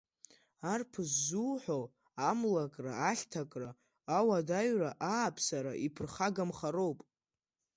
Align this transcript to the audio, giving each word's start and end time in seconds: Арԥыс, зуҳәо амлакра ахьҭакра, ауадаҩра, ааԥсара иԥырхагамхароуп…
Арԥыс, 0.71 1.11
зуҳәо 1.25 1.79
амлакра 2.29 2.91
ахьҭакра, 3.09 3.69
ауадаҩра, 4.17 4.91
ааԥсара 5.13 5.73
иԥырхагамхароуп… 5.85 6.99